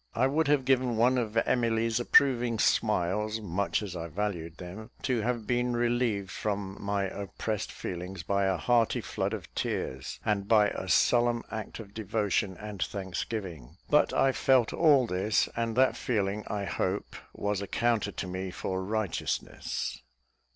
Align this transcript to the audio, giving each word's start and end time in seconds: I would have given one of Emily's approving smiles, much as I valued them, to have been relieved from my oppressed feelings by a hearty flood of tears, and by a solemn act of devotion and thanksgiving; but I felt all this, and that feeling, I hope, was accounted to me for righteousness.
I 0.15 0.25
would 0.25 0.47
have 0.47 0.65
given 0.65 0.97
one 0.97 1.19
of 1.19 1.37
Emily's 1.37 1.99
approving 1.99 2.57
smiles, 2.57 3.39
much 3.39 3.83
as 3.83 3.95
I 3.95 4.07
valued 4.07 4.57
them, 4.57 4.89
to 5.03 5.21
have 5.21 5.45
been 5.45 5.75
relieved 5.75 6.31
from 6.31 6.75
my 6.81 7.03
oppressed 7.03 7.71
feelings 7.71 8.23
by 8.23 8.45
a 8.45 8.57
hearty 8.57 8.99
flood 9.01 9.31
of 9.31 9.53
tears, 9.53 10.19
and 10.25 10.47
by 10.47 10.69
a 10.69 10.89
solemn 10.89 11.43
act 11.51 11.79
of 11.79 11.93
devotion 11.93 12.57
and 12.57 12.81
thanksgiving; 12.81 13.77
but 13.91 14.11
I 14.11 14.31
felt 14.31 14.73
all 14.73 15.05
this, 15.05 15.47
and 15.55 15.75
that 15.75 15.95
feeling, 15.95 16.45
I 16.47 16.63
hope, 16.65 17.15
was 17.31 17.61
accounted 17.61 18.17
to 18.17 18.27
me 18.27 18.49
for 18.49 18.83
righteousness. 18.83 20.01